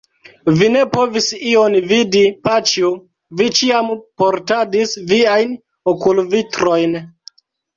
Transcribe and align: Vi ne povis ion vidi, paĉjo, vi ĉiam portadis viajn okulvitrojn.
Vi 0.59 0.69
ne 0.75 0.79
povis 0.93 1.27
ion 1.49 1.75
vidi, 1.91 2.23
paĉjo, 2.47 2.91
vi 3.41 3.49
ĉiam 3.59 3.93
portadis 4.23 4.97
viajn 5.13 5.55
okulvitrojn. 5.95 6.99